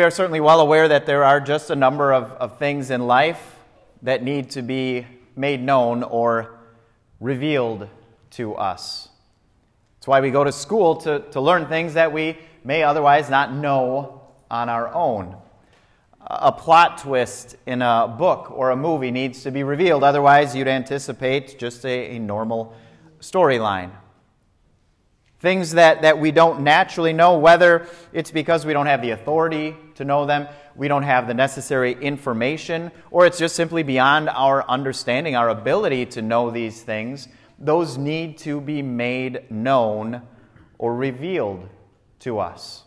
[0.00, 3.06] we are certainly well aware that there are just a number of, of things in
[3.06, 3.58] life
[4.00, 6.58] that need to be made known or
[7.20, 7.86] revealed
[8.30, 9.10] to us.
[9.98, 13.52] It's why we go to school to, to learn things that we may otherwise not
[13.52, 15.36] know on our own.
[16.22, 20.66] A plot twist in a book or a movie needs to be revealed, otherwise, you'd
[20.66, 22.74] anticipate just a, a normal
[23.20, 23.90] storyline.
[25.40, 29.74] Things that, that we don't naturally know, whether it's because we don't have the authority
[29.94, 34.68] to know them, we don't have the necessary information, or it's just simply beyond our
[34.68, 37.26] understanding, our ability to know these things,
[37.58, 40.22] those need to be made known
[40.78, 41.68] or revealed
[42.18, 42.82] to us.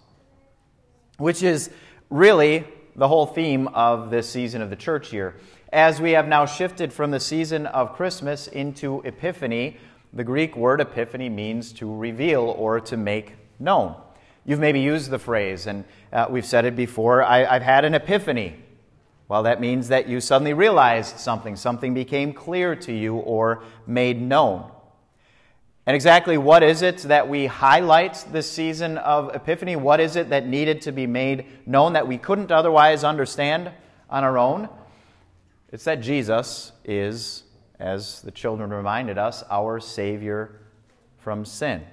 [1.17, 1.71] Which is
[2.11, 5.35] really the whole theme of this season of the church year.
[5.71, 9.77] As we have now shifted from the season of Christmas into Epiphany,
[10.13, 13.95] the Greek word epiphany means to reveal or to make known.
[14.45, 17.95] You've maybe used the phrase, and uh, we've said it before I, I've had an
[17.95, 18.55] epiphany.
[19.27, 24.21] Well, that means that you suddenly realized something, something became clear to you or made
[24.21, 24.69] known.
[25.85, 29.75] And exactly what is it that we highlight this season of Epiphany?
[29.75, 33.71] What is it that needed to be made known that we couldn't otherwise understand
[34.09, 34.69] on our own?
[35.71, 37.42] It's that Jesus is
[37.83, 40.61] as the children reminded us, our Savior
[41.17, 41.83] from sin.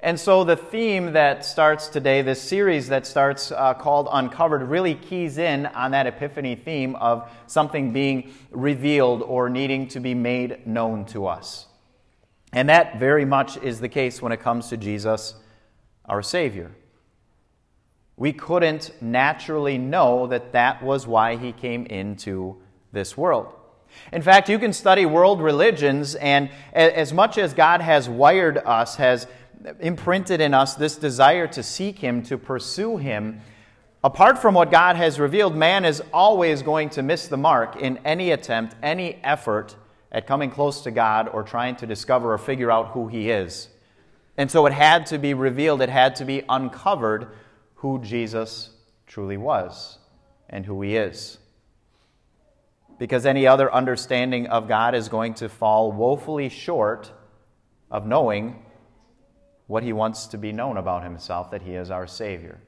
[0.00, 4.96] And so the theme that starts today, this series that starts uh, called Uncovered, really
[4.96, 10.66] keys in on that Epiphany theme of something being revealed or needing to be made
[10.66, 11.66] known to us.
[12.52, 15.34] And that very much is the case when it comes to Jesus,
[16.06, 16.72] our Savior.
[18.16, 22.56] We couldn't naturally know that that was why He came into
[22.90, 23.54] this world.
[24.12, 28.96] In fact, you can study world religions, and as much as God has wired us,
[28.96, 29.26] has
[29.78, 33.40] imprinted in us this desire to seek Him, to pursue Him,
[34.02, 37.98] apart from what God has revealed, man is always going to miss the mark in
[37.98, 39.76] any attempt, any effort
[40.12, 43.68] at coming close to God or trying to discover or figure out who He is.
[44.36, 47.28] And so it had to be revealed, it had to be uncovered
[47.76, 48.70] who Jesus
[49.06, 49.98] truly was
[50.48, 51.39] and who He is
[53.00, 57.10] because any other understanding of God is going to fall woefully short
[57.90, 58.62] of knowing
[59.66, 62.60] what he wants to be known about himself that he is our Savior.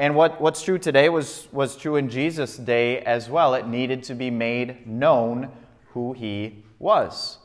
[0.00, 3.54] And what, what's true today was, was true in Jesus' day as well.
[3.54, 5.52] It needed to be made known
[5.90, 7.38] who he was.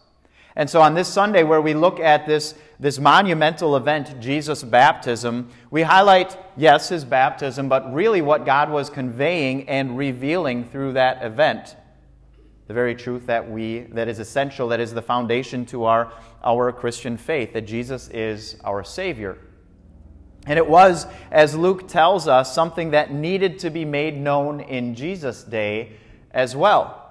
[0.57, 5.51] And so on this Sunday, where we look at this, this monumental event, Jesus' baptism,
[5.69, 11.23] we highlight, yes, his baptism, but really what God was conveying and revealing through that
[11.23, 11.75] event.
[12.65, 16.11] The very truth that we that is essential, that is the foundation to our,
[16.43, 19.37] our Christian faith, that Jesus is our Savior.
[20.47, 24.95] And it was, as Luke tells us, something that needed to be made known in
[24.95, 25.97] Jesus' day
[26.31, 27.06] as well.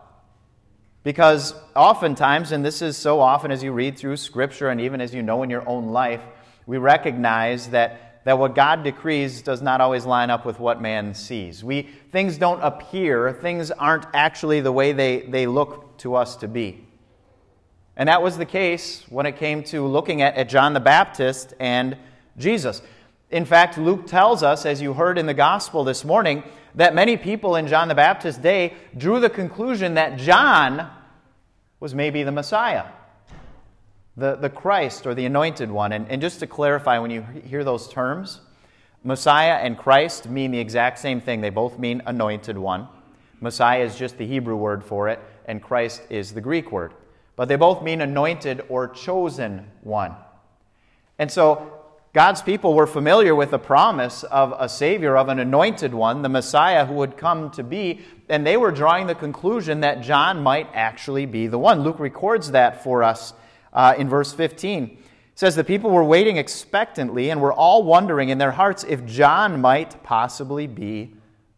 [1.07, 5.15] Because oftentimes, and this is so often as you read through Scripture and even as
[5.15, 6.21] you know in your own life,
[6.67, 11.15] we recognize that, that what God decrees does not always line up with what man
[11.15, 11.63] sees.
[11.63, 16.49] We, things don't appear, things aren't actually the way they, they look to us to
[16.49, 16.85] be.
[17.97, 21.55] And that was the case when it came to looking at, at John the Baptist
[21.61, 21.97] and
[22.37, 22.83] Jesus.
[23.31, 26.43] In fact, Luke tells us, as you heard in the gospel this morning,
[26.75, 30.91] that many people in John the Baptist's day drew the conclusion that John
[31.87, 32.87] was maybe the Messiah,
[34.17, 35.93] the, the Christ or the anointed one.
[35.93, 38.41] And, and just to clarify, when you hear those terms,
[39.05, 41.41] Messiah and Christ mean the exact same thing.
[41.41, 42.89] They both mean anointed one.
[43.41, 46.93] Messiah is just the Hebrew word for it, and Christ is the Greek word.
[47.37, 50.17] But they both mean anointed or chosen one.
[51.21, 51.85] And so
[52.17, 56.31] God's people were familiar with the promise of a Savior, of an anointed one, the
[56.31, 60.67] Messiah who would come to be, and they were drawing the conclusion that John might
[60.73, 61.83] actually be the one.
[61.83, 63.35] Luke records that for us
[63.75, 64.85] uh, in verse 15.
[64.85, 64.99] It
[65.35, 69.61] says, The people were waiting expectantly and were all wondering in their hearts if John
[69.61, 71.13] might possibly be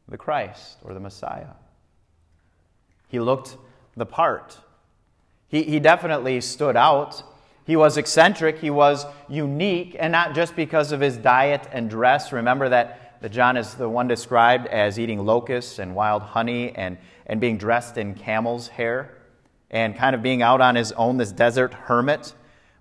[0.08, 1.54] the Christ or the Messiah.
[3.06, 3.56] He looked
[3.96, 4.58] the part.
[5.46, 7.22] He, he definitely stood out.
[7.68, 12.32] He was eccentric, he was unique, and not just because of his diet and dress.
[12.32, 16.96] Remember that, that John is the one described as eating locusts and wild honey and,
[17.26, 19.18] and being dressed in camel's hair
[19.70, 22.32] and kind of being out on his own, this desert hermit.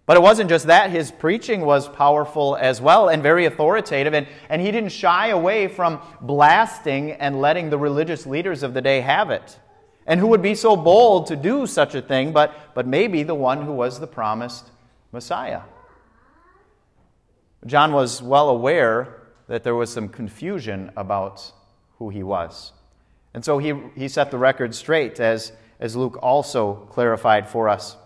[0.05, 4.25] But it wasn't just that, his preaching was powerful as well and very authoritative, and,
[4.47, 9.01] and he didn't shy away from blasting and letting the religious leaders of the day
[9.01, 9.59] have it.
[10.05, 13.35] And who would be so bold to do such a thing, but, but maybe the
[13.35, 14.69] one who was the promised
[15.17, 15.61] Messiah.
[17.65, 21.51] John was well aware that there was some confusion about
[21.97, 22.71] who he was.
[23.33, 27.97] And so he, he set the record straight, as, as Luke also clarified for us.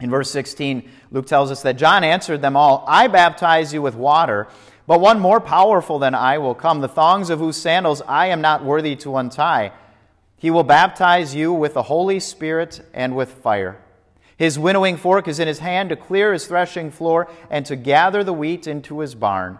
[0.00, 3.94] In verse 16, Luke tells us that John answered them all I baptize you with
[3.94, 4.48] water,
[4.86, 8.40] but one more powerful than I will come, the thongs of whose sandals I am
[8.40, 9.72] not worthy to untie.
[10.38, 13.82] He will baptize you with the Holy Spirit and with fire.
[14.36, 18.24] His winnowing fork is in his hand to clear his threshing floor and to gather
[18.24, 19.58] the wheat into his barn,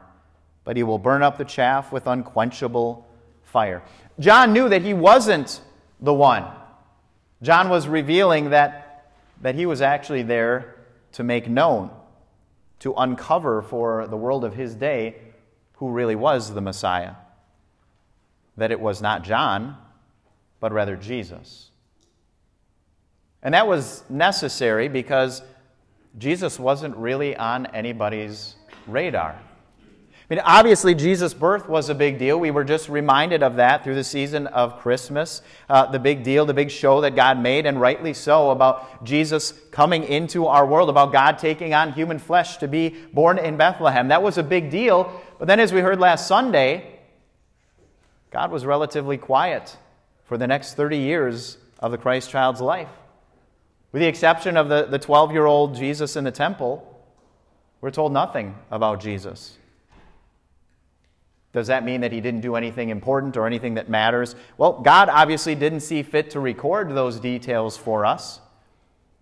[0.64, 3.06] but he will burn up the chaff with unquenchable
[3.44, 3.82] fire.
[4.18, 5.60] John knew that he wasn't
[6.00, 6.44] the one.
[7.42, 10.76] John was revealing that, that he was actually there
[11.12, 11.90] to make known,
[12.80, 15.16] to uncover for the world of his day
[15.76, 17.14] who really was the Messiah.
[18.56, 19.76] That it was not John,
[20.60, 21.71] but rather Jesus.
[23.42, 25.42] And that was necessary because
[26.18, 28.54] Jesus wasn't really on anybody's
[28.86, 29.38] radar.
[30.30, 32.38] I mean, obviously, Jesus' birth was a big deal.
[32.38, 35.42] We were just reminded of that through the season of Christmas.
[35.68, 39.52] Uh, the big deal, the big show that God made, and rightly so, about Jesus
[39.72, 44.08] coming into our world, about God taking on human flesh to be born in Bethlehem.
[44.08, 45.20] That was a big deal.
[45.38, 47.00] But then, as we heard last Sunday,
[48.30, 49.76] God was relatively quiet
[50.24, 52.88] for the next 30 years of the Christ child's life.
[53.92, 56.88] With the exception of the 12 year old Jesus in the temple,
[57.80, 59.58] we're told nothing about Jesus.
[61.52, 64.34] Does that mean that he didn't do anything important or anything that matters?
[64.56, 68.40] Well, God obviously didn't see fit to record those details for us.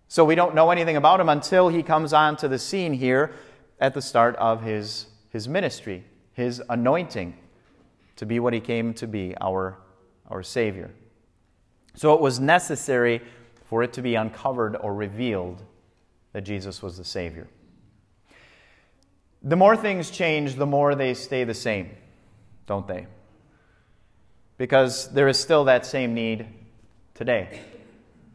[0.07, 3.33] So we don't know anything about him until he comes onto the scene here
[3.79, 7.35] at the start of his, his ministry, his anointing
[8.15, 9.77] to be what he came to be, our,
[10.29, 10.91] our Savior.
[11.95, 13.21] So it was necessary
[13.71, 15.63] for it to be uncovered or revealed
[16.33, 17.47] that Jesus was the Savior.
[19.43, 21.91] The more things change, the more they stay the same
[22.67, 23.07] don't they?
[24.57, 26.47] Because there is still that same need
[27.13, 27.59] today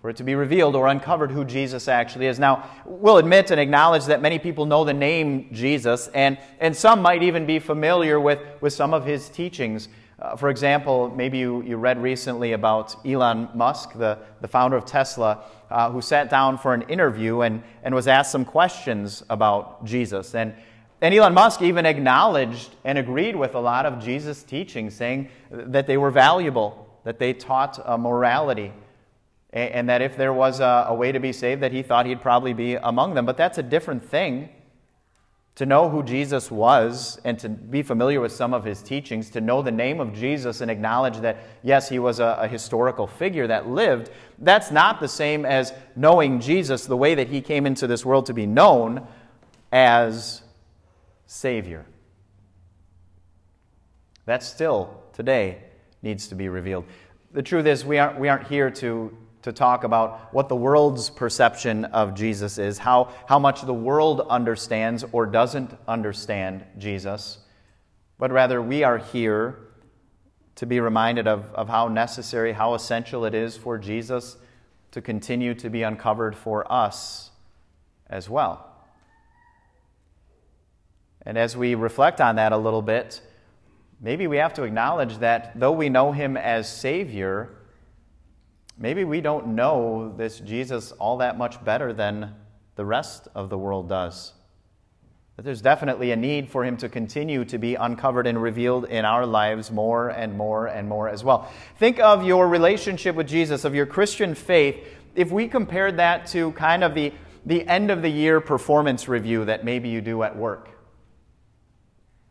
[0.01, 2.39] for it to be revealed or uncovered who Jesus actually is.
[2.39, 7.03] Now, we'll admit and acknowledge that many people know the name Jesus, and, and some
[7.03, 9.89] might even be familiar with, with some of his teachings.
[10.19, 14.87] Uh, for example, maybe you, you read recently about Elon Musk, the, the founder of
[14.87, 19.85] Tesla, uh, who sat down for an interview and, and was asked some questions about
[19.85, 20.35] Jesus.
[20.35, 20.55] And,
[21.03, 25.87] and Elon Musk even acknowledged and agreed with a lot of Jesus' teachings, saying that
[25.87, 28.73] they were valuable, that they taught uh, morality,
[29.51, 32.07] and, and, that if there was a, a way to be saved, that he thought
[32.07, 33.27] he'd probably be among them.
[33.27, 34.49] But that's a different thing
[35.57, 39.41] to know who Jesus was and to be familiar with some of his teachings, to
[39.41, 43.47] know the name of Jesus and acknowledge that, yes, he was a, a, historical figure
[43.47, 47.87] that lived, that's not the same as knowing Jesus the way that he came into
[47.87, 49.07] this world to be known
[49.73, 50.43] as
[51.27, 51.87] Savior.
[54.27, 55.63] That still, today,
[56.03, 56.85] needs to be revealed.
[57.33, 61.09] The truth is, we aren't, we aren't here to, to talk about what the world's
[61.09, 67.39] perception of Jesus is, how, how much the world understands or doesn't understand Jesus,
[68.19, 69.69] but rather we are here
[70.57, 74.37] to be reminded of, of how necessary, how essential it is for Jesus
[74.91, 77.31] to continue to be uncovered for us
[78.11, 78.69] as well.
[81.25, 83.21] And as we reflect on that a little bit,
[84.01, 87.57] maybe we have to acknowledge that though we know him as Savior,
[88.79, 92.35] maybe we don't know this Jesus all that much better than
[92.75, 94.33] the rest of the world does.
[95.37, 99.05] That there's definitely a need for him to continue to be uncovered and revealed in
[99.05, 101.53] our lives more and more and more as well.
[101.79, 104.83] Think of your relationship with Jesus, of your Christian faith,
[105.15, 107.13] if we compared that to kind of the,
[107.45, 110.77] the end of the year performance review that maybe you do at work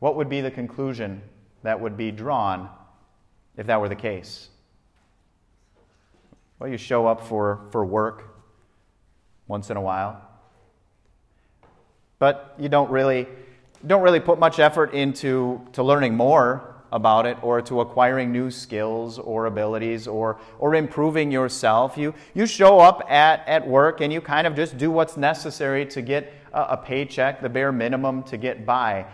[0.06, 1.22] what would be the conclusion
[1.64, 2.70] that would be drawn
[3.58, 4.50] if that were the case?
[6.60, 8.24] Well, you show up for, for work
[9.48, 10.22] once in a while,
[12.18, 13.28] but you don't really,
[13.86, 18.50] don't really put much effort into to learning more about it or to acquiring new
[18.50, 21.98] skills or abilities or, or improving yourself.
[21.98, 25.86] You, you show up at, at work and you kind of just do what's necessary
[25.88, 29.08] to get a, a paycheck, the bare minimum to get by.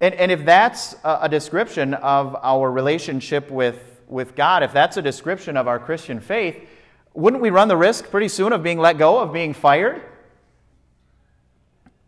[0.00, 5.02] And, and if that's a description of our relationship with, with God, if that's a
[5.02, 6.68] description of our Christian faith,
[7.14, 10.02] wouldn't we run the risk pretty soon of being let go, of being fired?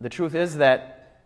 [0.00, 1.22] The truth is that,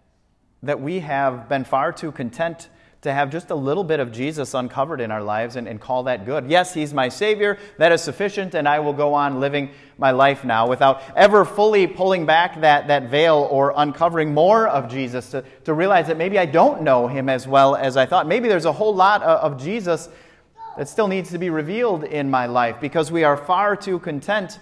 [0.63, 2.69] that we have been far too content
[3.01, 6.03] to have just a little bit of Jesus uncovered in our lives and, and call
[6.03, 6.51] that good.
[6.51, 7.59] Yes, He's my Savior.
[7.79, 11.87] That is sufficient, and I will go on living my life now without ever fully
[11.87, 16.39] pulling back that, that veil or uncovering more of Jesus to, to realize that maybe
[16.39, 18.29] I don't know Him as well as I thought.
[18.29, 20.11] Maybe there's a whole lot of, of Jesus
[20.81, 24.59] that still needs to be revealed in my life because we are far too content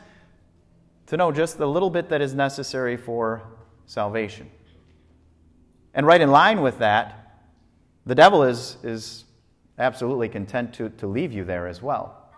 [1.07, 3.41] to know just the little bit that is necessary for
[3.87, 4.51] salvation.
[5.95, 7.37] And right in line with that,
[8.05, 9.27] the devil is, is
[9.79, 12.29] absolutely content to, to leave you there as well,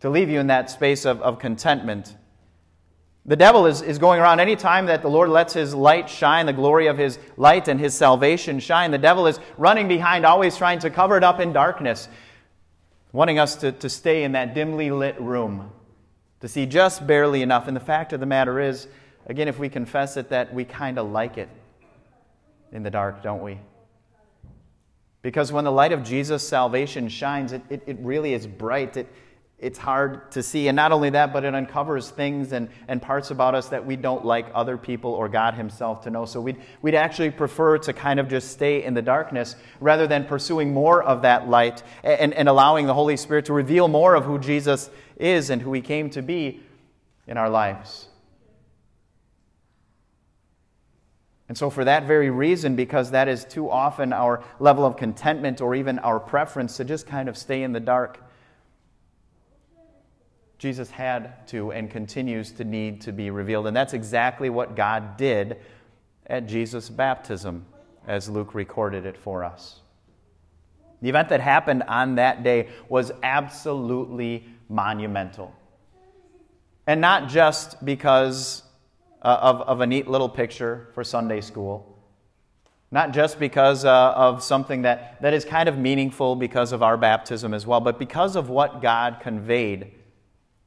[0.00, 2.16] to leave you in that space of, of contentment.
[3.26, 6.46] The devil is, is going around any time that the Lord lets his light shine,
[6.46, 8.90] the glory of his light and his salvation shine.
[8.90, 12.08] The devil is running behind, always trying to cover it up in darkness,
[13.14, 15.70] wanting us to, to stay in that dimly lit room,
[16.40, 17.68] to see just barely enough.
[17.68, 18.88] And the fact of the matter is,
[19.26, 21.48] again, if we confess it, that we kind of like it
[22.72, 23.60] in the dark, don't we?
[25.22, 28.96] Because when the light of Jesus' salvation shines, it, it, it, really is bright.
[28.96, 29.08] It,
[29.58, 30.68] it's hard to see.
[30.68, 33.96] And not only that, but it uncovers things and, and parts about us that we
[33.96, 36.24] don't like other people or God Himself to know.
[36.24, 40.24] So we'd, we'd actually prefer to kind of just stay in the darkness rather than
[40.24, 44.24] pursuing more of that light and, and allowing the Holy Spirit to reveal more of
[44.24, 46.60] who Jesus is and who He came to be
[47.26, 48.08] in our lives.
[51.48, 55.60] And so, for that very reason, because that is too often our level of contentment
[55.60, 58.18] or even our preference to just kind of stay in the dark,
[60.58, 63.66] Jesus had to and continues to need to be revealed.
[63.66, 65.58] And that's exactly what God did
[66.26, 67.66] at Jesus' baptism,
[68.06, 69.80] as Luke recorded it for us.
[71.02, 75.54] The event that happened on that day was absolutely monumental.
[76.86, 78.62] And not just because
[79.24, 81.98] uh, of, of a neat little picture for Sunday school.
[82.90, 86.96] Not just because uh, of something that, that is kind of meaningful because of our
[86.96, 89.92] baptism as well, but because of what God conveyed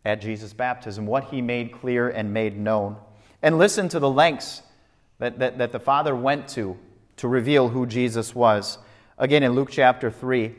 [0.08, 2.96] at Jesus' baptism, what he made clear and made known.
[3.42, 4.62] And listen to the lengths
[5.20, 6.78] that, that, that the Father went to
[7.18, 8.78] to reveal who Jesus was.
[9.18, 10.56] Again, in Luke chapter 3,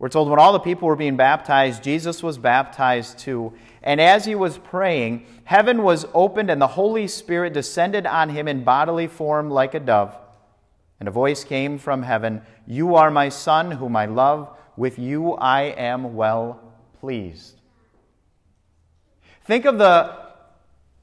[0.00, 3.52] we're told when all the people were being baptized, Jesus was baptized too.
[3.82, 8.48] And as he was praying, heaven was opened, and the Holy Spirit descended on him
[8.48, 10.16] in bodily form like a dove.
[10.98, 14.56] And a voice came from heaven You are my Son, whom I love.
[14.76, 16.60] With you I am well
[16.98, 17.60] pleased.
[19.44, 20.16] Think of the,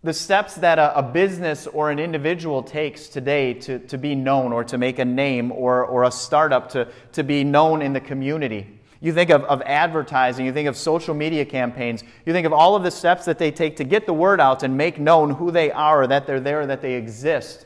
[0.04, 4.52] the steps that a, a, business or an individual takes today to, to be known
[4.52, 8.00] or to make a name or, or a startup to, to be known in the
[8.00, 8.80] community.
[9.00, 12.76] You think of, of advertising, you think of social media campaigns, you think of all
[12.76, 15.52] of the steps that they take to get the word out and make known who
[15.52, 17.66] they are, that they're there, that they exist.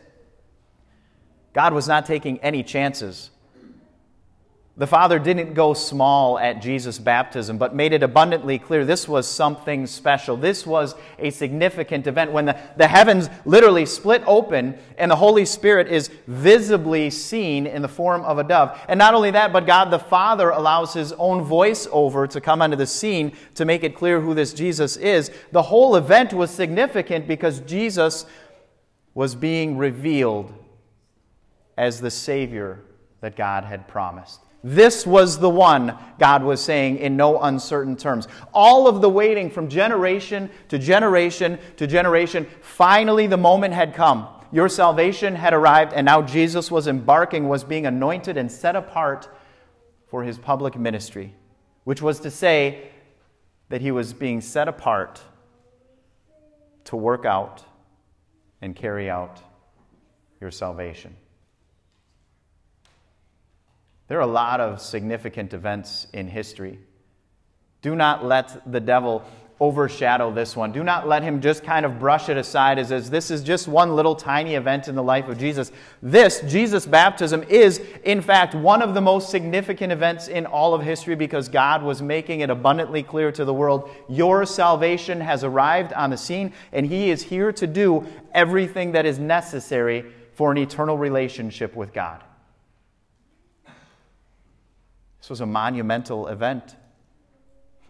[1.53, 3.29] God was not taking any chances.
[4.77, 9.25] The Father didn't go small at Jesus' baptism, but made it abundantly clear this was
[9.25, 10.35] something special.
[10.35, 15.45] This was a significant event when the, the heavens literally split open and the Holy
[15.45, 18.77] Spirit is visibly seen in the form of a dove.
[18.89, 22.61] And not only that, but God the Father allows His own voice over to come
[22.61, 25.31] onto the scene to make it clear who this Jesus is.
[25.53, 28.25] The whole event was significant because Jesus
[29.13, 30.53] was being revealed
[31.77, 32.81] as the Savior
[33.21, 34.41] that God had promised.
[34.67, 38.27] This was the one, God was saying in no uncertain terms.
[38.51, 44.27] All of the waiting from generation to generation to generation, finally the moment had come.
[44.51, 49.29] Your salvation had arrived, and now Jesus was embarking, was being anointed and set apart
[50.07, 51.35] for his public ministry,
[51.83, 52.89] which was to say
[53.69, 55.21] that he was being set apart
[56.85, 57.63] to work out
[58.63, 59.39] and carry out
[60.41, 61.15] your salvation.
[64.07, 66.79] There are a lot of significant events in history.
[67.81, 69.25] Do not let the devil
[69.59, 70.73] overshadow this one.
[70.73, 73.69] Do not let him just kind of brush it aside as, as this is just
[73.69, 75.71] one little tiny event in the life of Jesus.
[76.01, 80.81] This, Jesus' baptism, is in fact one of the most significant events in all of
[80.81, 85.93] history because God was making it abundantly clear to the world your salvation has arrived
[85.93, 90.57] on the scene and He is here to do everything that is necessary for an
[90.57, 92.21] eternal relationship with God.
[95.25, 96.75] This was a monumental event.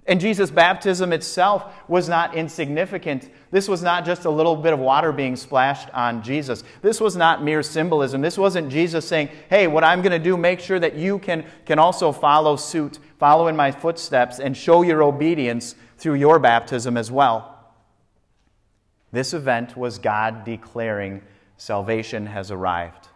[0.06, 3.30] And Jesus' baptism itself was not insignificant.
[3.52, 6.64] This was not just a little bit of water being splashed on Jesus.
[6.82, 8.22] This was not mere symbolism.
[8.22, 11.44] This wasn't Jesus saying, hey, what I'm going to do, make sure that you can,
[11.66, 16.96] can also follow suit, follow in my footsteps, and show your obedience through your baptism
[16.96, 17.74] as well.
[19.12, 21.22] This event was God declaring
[21.58, 23.10] salvation has arrived.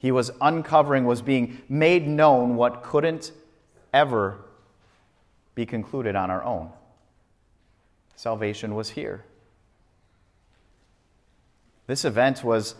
[0.00, 3.32] He was uncovering, was being made known what couldn't
[3.92, 4.38] ever
[5.54, 6.70] be concluded on our own.
[8.16, 9.24] Salvation was here.
[11.86, 12.76] This event was,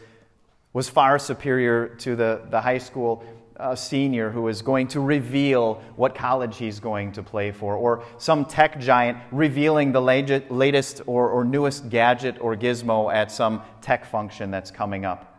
[0.72, 3.22] was far superior to the, the high school
[3.58, 8.02] uh, senior who is going to reveal what college he's going to play for, or
[8.16, 14.06] some tech giant revealing the latest or, or newest gadget or gizmo at some tech
[14.06, 15.29] function that's coming up.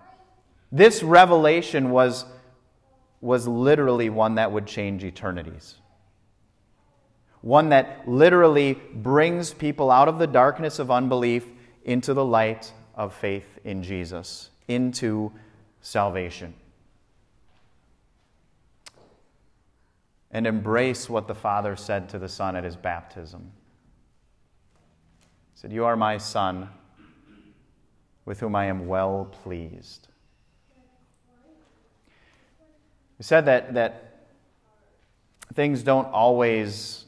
[0.71, 2.25] This revelation was,
[3.19, 5.75] was literally one that would change eternities.
[7.41, 11.45] One that literally brings people out of the darkness of unbelief
[11.83, 15.31] into the light of faith in Jesus, into
[15.81, 16.53] salvation.
[20.31, 23.51] and embrace what the Father said to the Son at his baptism.
[25.53, 26.69] He said, You are my Son,
[28.25, 30.07] with whom I am well pleased.
[33.21, 34.15] He said that, that
[35.53, 37.05] things don't always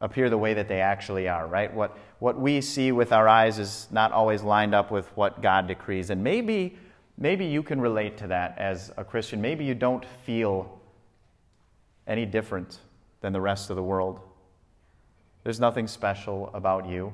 [0.00, 1.74] appear the way that they actually are, right?
[1.74, 5.66] What, what we see with our eyes is not always lined up with what God
[5.66, 6.10] decrees.
[6.10, 6.78] And maybe,
[7.18, 9.40] maybe you can relate to that as a Christian.
[9.40, 10.80] Maybe you don't feel
[12.06, 12.78] any different
[13.20, 14.20] than the rest of the world.
[15.42, 17.12] There's nothing special about you.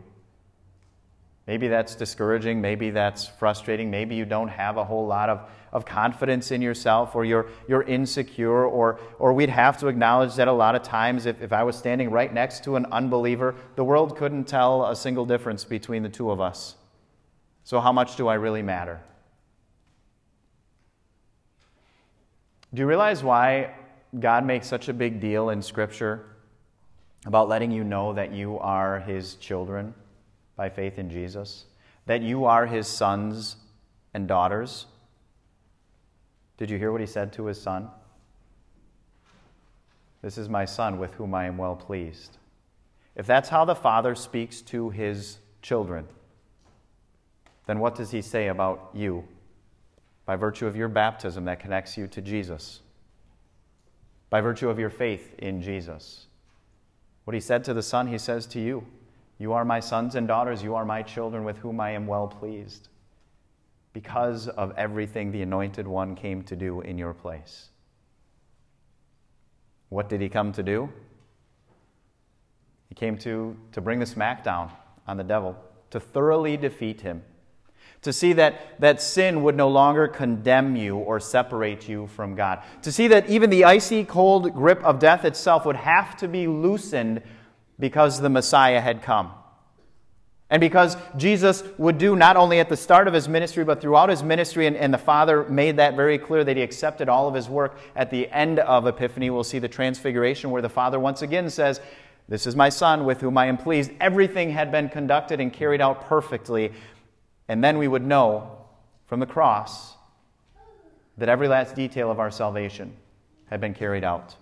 [1.46, 2.60] Maybe that's discouraging.
[2.60, 3.88] Maybe that's frustrating.
[3.88, 7.84] Maybe you don't have a whole lot of, of confidence in yourself or you're, you're
[7.84, 8.64] insecure.
[8.64, 11.76] Or, or we'd have to acknowledge that a lot of times, if, if I was
[11.76, 16.08] standing right next to an unbeliever, the world couldn't tell a single difference between the
[16.08, 16.74] two of us.
[17.62, 19.00] So, how much do I really matter?
[22.74, 23.74] Do you realize why
[24.18, 26.26] God makes such a big deal in Scripture
[27.24, 29.94] about letting you know that you are His children
[30.56, 31.66] by faith in Jesus,
[32.06, 33.56] that you are His sons
[34.14, 34.86] and daughters.
[36.56, 37.88] Did you hear what He said to His Son?
[40.22, 42.38] This is my Son with whom I am well pleased.
[43.14, 46.06] If that's how the Father speaks to His children,
[47.66, 49.24] then what does He say about you
[50.24, 52.80] by virtue of your baptism that connects you to Jesus?
[54.30, 56.26] by virtue of your faith in Jesus.
[57.24, 58.86] What he said to the Son, he says to you
[59.38, 62.26] You are my sons and daughters, you are my children with whom I am well
[62.26, 62.88] pleased,
[63.92, 67.68] because of everything the Anointed One came to do in your place.
[69.88, 70.88] What did he come to do?
[72.88, 74.70] He came to, to bring the smackdown
[75.06, 75.56] on the devil,
[75.90, 77.22] to thoroughly defeat him
[78.06, 82.62] to see that, that sin would no longer condemn you or separate you from God,
[82.82, 86.46] to see that even the icy cold grip of death itself would have to be
[86.46, 87.20] loosened
[87.78, 89.32] because the Messiah had come.
[90.48, 94.08] And because Jesus would do not only at the start of his ministry, but throughout
[94.08, 97.34] his ministry, and, and, the Father made that very clear that he accepted all of
[97.34, 101.22] his work at the end of Epiphany, we'll see the transfiguration where the Father once
[101.22, 101.80] again says,
[102.28, 103.90] This is my Son with whom I am pleased.
[104.00, 106.72] Everything had been conducted and carried out perfectly
[107.48, 108.58] and then we would know
[109.06, 109.94] from the cross
[111.18, 112.94] that every last detail of our salvation
[113.48, 114.34] had been carried out.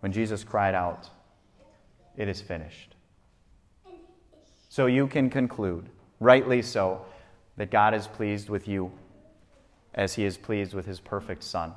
[0.00, 1.08] When Jesus cried out,
[2.16, 2.94] It is finished.
[4.68, 5.88] So you can conclude,
[6.20, 7.04] rightly so,
[7.56, 8.92] that God is pleased with you
[9.94, 11.72] as he is pleased with his perfect Son.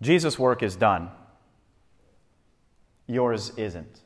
[0.00, 1.10] Jesus' work is done.
[3.06, 4.00] Yours isn't.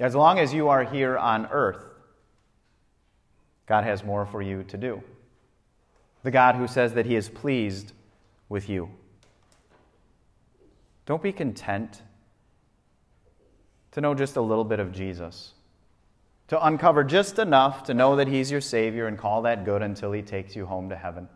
[0.00, 1.82] As long as you are here on earth,
[3.66, 5.02] God has more for you to do.
[6.22, 7.92] The God who says that He is pleased
[8.48, 8.90] with you.
[11.06, 12.02] Don't be content
[13.92, 15.54] to know just a little bit of Jesus,
[16.48, 20.12] to uncover just enough to know that He's your Savior and call that good until
[20.12, 21.28] He takes you home to heaven.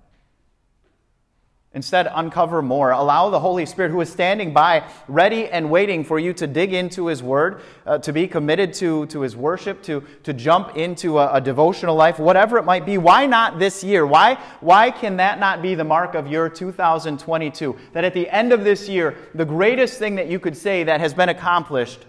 [1.73, 2.91] Instead, uncover more.
[2.91, 6.73] Allow the Holy Spirit, who is standing by, ready and waiting for you to dig
[6.73, 11.21] into His Word, uh, to be committed to, to His worship, to, to jump into
[11.21, 12.99] a, a, devotional life, whatever it might be.
[12.99, 14.05] Why not this year?
[14.05, 17.79] Why, why can that not be the mark of your 2022?
[17.93, 20.99] That at the end of this year, the greatest thing that you could say that
[20.99, 22.05] has been accomplished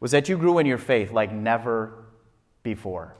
[0.00, 2.04] was that you grew in your faith like never
[2.62, 3.14] before.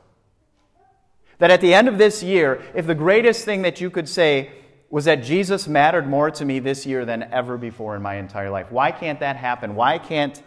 [1.38, 4.52] That at the end of this year, if the greatest thing that you could say
[4.94, 8.48] was that Jesus mattered more to me this year than ever before in my entire
[8.48, 8.70] life.
[8.70, 9.74] Why can't that happen?
[9.74, 10.40] Why can't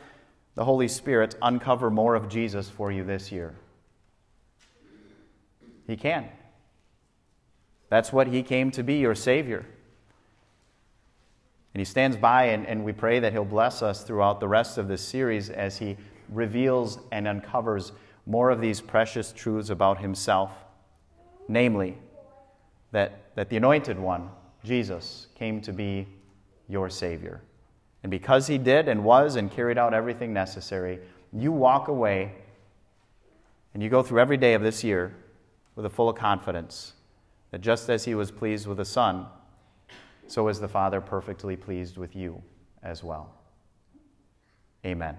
[0.55, 3.55] the Holy Spirit uncover more of Jesus for you this year?
[5.85, 6.29] He can.
[7.89, 9.65] That's what He came to be, your Savior.
[11.73, 14.77] And He stands by, and, and we pray that He'll bless us throughout the rest
[14.77, 15.97] of this series as He
[16.29, 17.91] reveals and uncovers
[18.25, 20.53] more of these precious truths about Himself.
[21.49, 21.97] namely,
[22.91, 24.29] that, that the Anointed One,
[24.67, 26.07] Jesus, came to be
[26.67, 27.41] your Savior.
[28.03, 30.99] And because He did and was and carried out everything necessary,
[31.33, 32.33] you walk away
[33.73, 35.15] and you go through every day of this year
[35.75, 36.93] with a full confidence
[37.51, 39.25] that just as He was pleased with the Son,
[40.27, 42.41] so is the Father perfectly pleased with you
[42.83, 43.33] as well.
[44.85, 45.17] Amen.